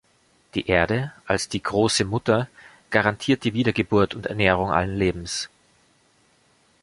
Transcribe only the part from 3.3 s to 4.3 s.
die Wiedergeburt und